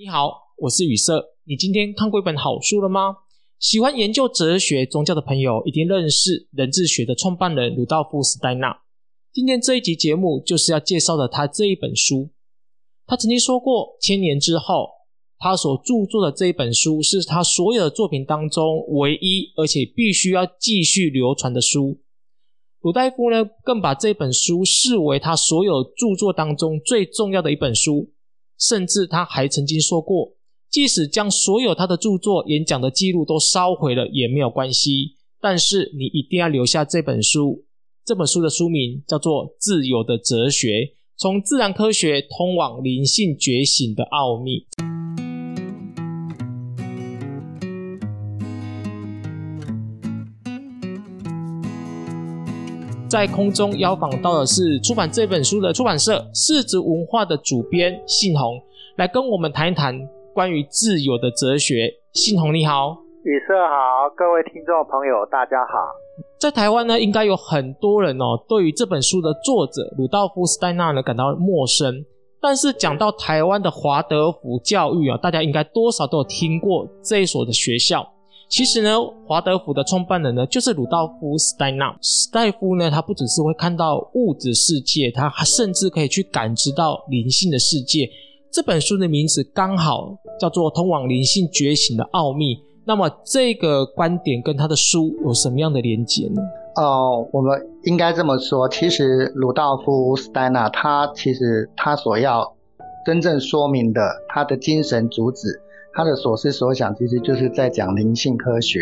[0.00, 1.30] 你好，我是雨色。
[1.42, 3.16] 你今天看过一本好书了吗？
[3.58, 8.78] 喜欢研究哲学、宗教的朋友一定认识人智学的创办人鲁道夫·斯戴纳。
[9.32, 12.30] 今天这一集节目就是要介绍的他这一本书。
[13.08, 14.88] 他曾经说过，千年之后，
[15.36, 21.98] 他所著作的这一本书是他所有的作品当中唯一而且必须要继续流传的书。
[22.82, 28.12] 鲁道夫呢，更把这本书视为他所有著作当中最重要的一本书。
[28.58, 30.34] 甚至他还曾经说过，
[30.68, 37.64] 即使将所有他的著作、演讲的记录都烧毁了也没有关系，但是你一定要留下这本书。
[38.04, 44.60] 这本书的书名叫做《自由的哲学：从自然科学通往灵性觉醒的奥秘》。
[53.08, 58.60] 在空中邀访到的是出版这本书的出版社世子文化的主编信宏，
[58.98, 59.98] 来跟我们谈一谈
[60.34, 61.90] 关于自由的哲学。
[62.12, 65.72] 信宏你好，宇色好，各位听众朋友大家好。
[66.38, 72.04] 在台湾呢，应该有很多人哦，对于这本书的作者鲁道夫·史黛纳呢感到陌生。
[72.42, 78.06] 但是讲到台湾的华德福教育啊，大家应该多少都有听过这一所的学校。
[78.48, 78.90] 其实呢，
[79.26, 81.94] 华德福的创办人呢，就是鲁道夫·史戴纳。
[82.00, 88.08] 史戴夫呢，他不只是会看到物质世界，他甚至可以去感知到灵性的世界。
[88.50, 92.54] 这本书的名字刚好叫做《通往灵性觉醒的奥秘》。
[92.86, 96.40] 那么，这个观点跟他的书有什么样的连结呢？
[96.76, 102.50] 哦，我们应该这么说，其实鲁道夫·史戴纳他其实他所要
[103.04, 105.60] 真正说明的，他的精神主旨。
[105.98, 108.78] 他的所思所想，其实就是在讲灵性科学，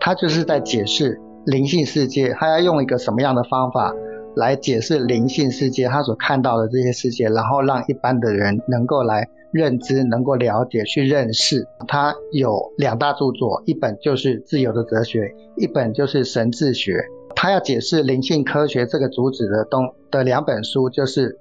[0.00, 3.94] 他就是在解释灵性世界，他要用一个什么样的方法
[4.34, 11.66] 来解释灵性世界，他所看到的这些世界，然后让一般的人能够来认知、能够了解、去认识。
[11.86, 15.20] 他有两大著作，一本就是《自由的哲学》，
[15.58, 16.92] 一本就是《神智学》。
[17.36, 21.32] 他要解释灵性科学这个主旨的东的两本书，就是《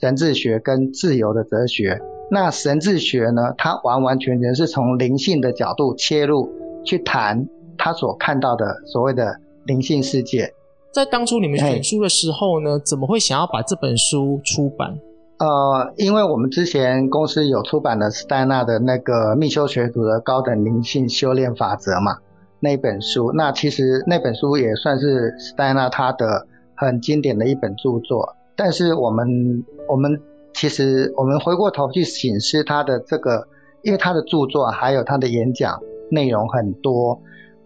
[0.00, 1.90] 神智学》跟《自由的哲学》。
[2.30, 3.54] 那神智学呢？
[3.58, 6.50] 它完完全全是从灵性的角度切入，
[6.84, 7.46] 去谈
[7.76, 10.52] 他所看到的所谓的灵性世界。
[10.90, 14.98] 在当初你们选书的时候呢，怎么会想要把这本书出版？
[15.38, 22.18] 呃，因为我们之前公司有出版了斯戴纳的那个密修学徒的高等灵性修炼法则嘛，
[22.58, 23.32] 那本书。
[23.32, 28.34] 那其实那本书也算是斯戴纳他的很经典的一本著作。
[28.56, 30.20] 但是我们我们。
[30.54, 33.48] 其实我们回过头去省思他的这个，
[33.82, 37.20] 因为他的著作还有他的演讲内容很多，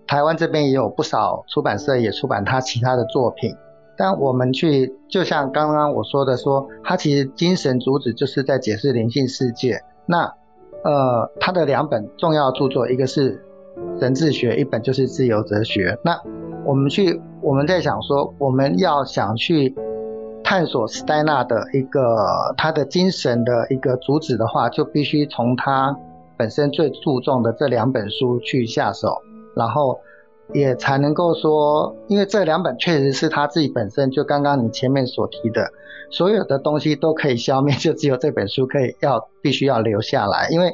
[0.07, 3.55] 台湾这边也有不少出版社也出版他其他的作品。
[3.97, 9.83] 但我们去，就像刚刚我说的说，说他其实精神主旨就是在解释灵性世界。
[10.07, 10.25] 那
[10.83, 13.37] 呃，他的两本重要著作，一个是
[14.01, 15.91] 《神智学》，一本就是《自由哲学》。
[16.03, 16.19] 那
[16.65, 19.75] 我们去，我们在想说，我们要想去。
[20.49, 25.95] 探索斯黛纳的一个他的精神的一个主旨的话，就必须从他
[26.39, 29.21] 本身最注重的这两本书去下手，
[29.55, 30.01] 然后
[30.55, 35.69] 也才能够说，因为这两本确实是他自己本身，就刚刚你前面所提的，
[36.11, 40.73] 所有的东西都可以消灭，就只有这本书可以要必须要留下来，因为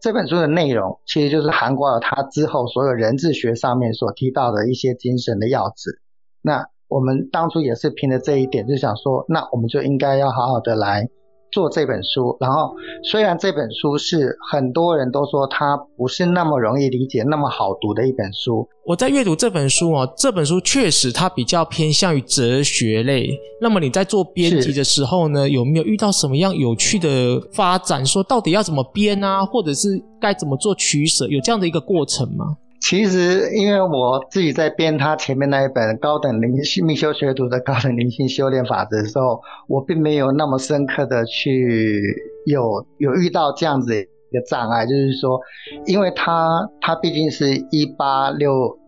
[0.00, 6.00] 这本书的内容其实就是涵盖了他之后所有人智学上面所提到的一些精神的要旨。
[6.40, 11.06] 那我们当初也是凭着这一点，就想说，那我们就应该要好好的来
[11.52, 12.36] 做这本书。
[12.40, 18.66] 然后，虽然这本书是很多人都说它不是那么容易理解、那么好读的一本书。
[18.86, 23.28] 我在阅读这本书哦，这本书确实它比较偏向于哲学类。
[23.60, 28.04] 那么你在做编辑的时候呢，有没有遇到什么样有趣的发展？
[28.06, 31.26] 说到底要怎么编啊，或者是该怎么做取舍？
[31.28, 32.56] 有这样的一个过程吗？
[32.80, 42.00] 其实，因为我自己在编他前面那一本《高等灵性密修学徒的高等灵性修炼法则》的时候，我并没有那么深刻的去
[42.46, 45.40] 有有遇到这样子一个障碍，就是说，
[45.86, 48.78] 因为他他毕竟是一八六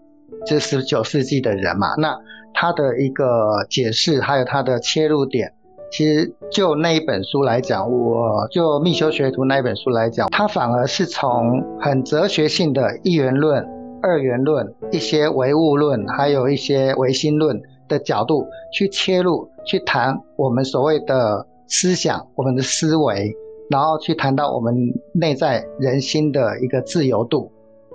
[0.47, 2.17] 至十九世纪的人嘛，那
[2.55, 5.53] 他的一个解释还有他的切入点，
[5.91, 13.80] 其实就那一本书来讲，我就密修学徒那一本书来讲，他反而是从很哲学性的一元论。
[14.03, 23.35] 二元论、一些唯物论，还有一些唯心论的角度去切入，去谈我们所谓的思想、我们的思维，
[23.69, 24.75] 然后去谈到我们
[25.13, 27.51] 内在人心的一个自由度。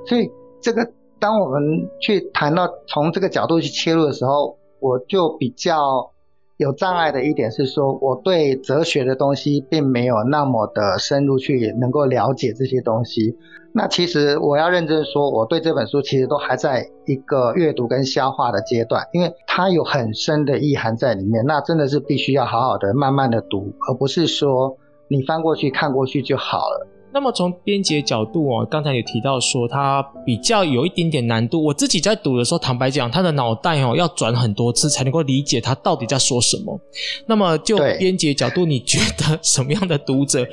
[0.05, 0.29] 所以，
[0.61, 0.87] 这个
[1.19, 1.61] 当我们
[1.99, 6.11] 去谈到从这个角度去切入的时候，我就比较
[6.57, 13.37] 有障碍的一点是说，我对哲学的东西并没有那么的深入去能够了解这些东西。
[13.73, 21.43] 那其实我要认真说，我对这本书其实都还在一个阅读跟消化的阶段，因为它有很深的意涵在里面。
[21.45, 24.77] 那真的是必须要好好的慢慢的读，而不是说
[25.09, 26.87] 你翻过去看过去就好了。
[27.15, 31.63] 那么从编辑角度哦，刚才有提到说它比较有一点点难度。
[31.63, 36.77] 我自己在读的时候，坦白讲，他的脑袋哦要转很多次才能够理解他到底在说什么。
[37.25, 40.45] 那么就编辑角度，你觉得什么样的读者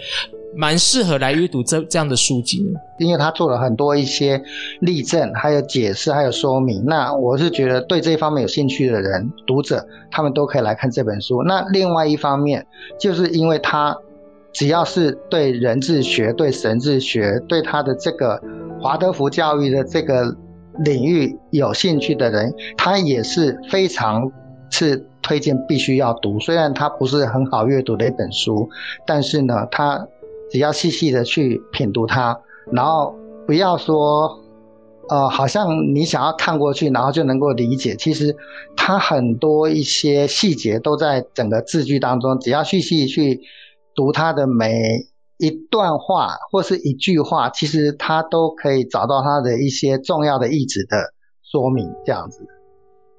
[0.54, 2.78] 蛮适合来阅读这这样的书籍呢？
[3.00, 4.40] 因为他做了很多一些
[4.78, 6.84] 例证，还有解释，还有说明。
[6.84, 11.42] 那我是觉得对这一方面有兴趣的人，读者他们都可以来看这本书。
[11.42, 12.64] 那另外一方面，
[13.00, 13.98] 就是因为他。
[14.52, 18.40] 只要是对人智学、对神智学、对他的这个
[18.80, 20.36] 华德福教育的这个
[20.84, 24.30] 领域有兴趣的人，他也是非常
[24.70, 26.38] 是推荐必须要读。
[26.38, 28.68] 虽然它不是很好阅读的一本书，
[29.06, 30.06] 但是呢，他
[30.50, 32.38] 只要细细的去品读它，
[32.70, 33.14] 然后
[33.46, 34.38] 不要说，
[35.08, 37.94] 呃，好像你想要看过去，然后就能够理解。
[37.96, 38.36] 其实
[38.76, 43.40] 它很多一些细节都在整个字句当中，只要细细去。
[43.94, 44.72] 读他的每
[45.38, 50.96] 一段话或是一句话，其实他都可以找到他的一些重要的意旨的
[51.50, 51.88] 说明。
[52.04, 52.46] 这样子，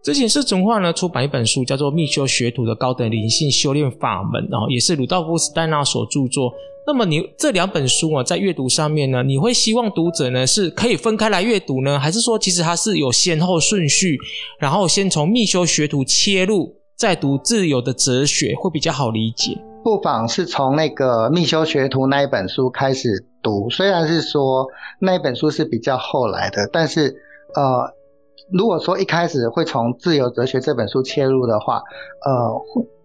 [0.03, 6.51] 之前是中化呢出版一本书，叫做《密修学徒的高等灵性修炼法门》，然后也是鲁道夫·斯戴纳所著作。
[6.85, 14.17] 那么你这两本书啊，在阅读上面呢，你会希望读者呢是可以分开来阅读呢，还是说其实它是有先后顺序，
[14.59, 19.57] 然后先从密修学徒切入，再读自由的哲学，会比较好理解？
[19.83, 24.67] 不妨是从那个密修学徒那一本书开始读，虽然是说
[24.99, 27.17] 那一本书是比较后来的，但是
[27.53, 27.93] 呃，
[28.51, 31.81] 如果说一开始会从自由哲学这本书切入的话，
[32.25, 32.61] 呃，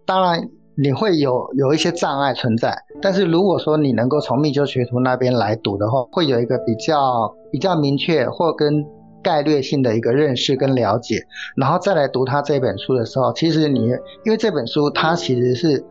[0.06, 8.86] 当然你会有有一些障碍存在，但是如果说你能够从密修学徒那边来读的话，会有一个比较比较明确或跟
[9.20, 11.16] 概略性的一个认识跟了解，
[11.56, 13.86] 然后再来读他这本书的时候，其实你
[14.25, 15.84] 因为这本书它其实是。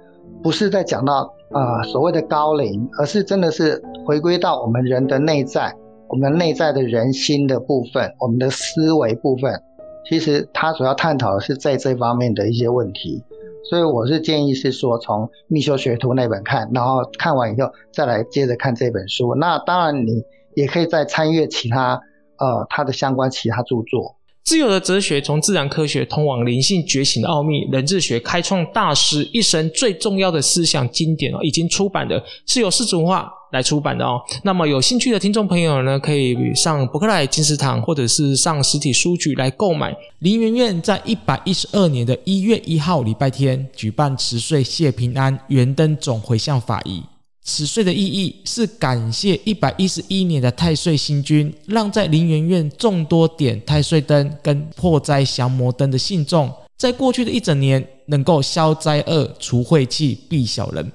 [0.43, 5.73] 不是在讲到啊、所谓的高龄，而是真的是回归到我们人的内在，
[6.09, 9.61] 我们内在的人心的部分，我们的思维部分。
[10.09, 13.23] 其实他主要探讨的是在这方面的一些问题。
[13.69, 19.33] 所以我是建议是说，从密修学徒那本看，然后看完以后再来接着看这本书。
[19.35, 20.23] 那当然你
[20.53, 22.01] 也可以再参阅其他
[22.37, 24.16] 呃他的相关其他著作。
[24.47, 34.21] 自由的哲学，从自然科学通往灵性觉醒的奥秘，人智学开创大师一生最重要的思想经典哦，已经出版的，是由世俗化来出版的哦。
[34.43, 39.93] 那么有兴趣的听众朋友呢，可以上博客来、金石堂，或者是上实体书局来购买。
[40.19, 47.03] 林园院在一百一十二年的一月一号礼拜天举办十岁谢平安圆灯总回向法仪。
[47.49, 60.91] 十岁的意义是感谢一百一十一年的太岁星君，让在林园院众多点太岁灯跟破灾降魔灯的信众，在过去的一整年能够消灾厄、除晦气、避小人。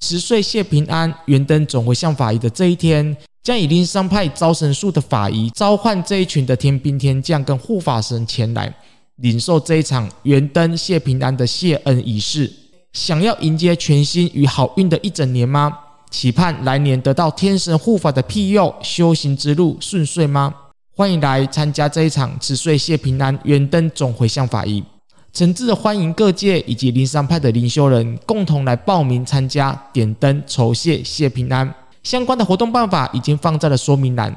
[0.00, 8.72] 十岁谢平安圆灯总会向法仪的这一天，将以灵山派招神术的法仪召唤这一群的天兵天将跟护法神前来，
[9.16, 12.52] 领受这一场圆灯谢平安的谢恩仪式。
[12.92, 15.76] 想要迎接全新与好运的一整年吗？
[16.10, 20.54] 期盼来年得到天神护法的庇佑，修行之路顺遂吗？
[20.94, 24.82] 欢迎来参加这一场辞岁谢平安圆灯总回向法仪，
[25.32, 31.74] 诚挚的欢迎各界以及灵山派的灵修人共同来报名参加，点灯酬谢谢平安。
[32.02, 34.34] 相关的活动办法已经放在了说明栏，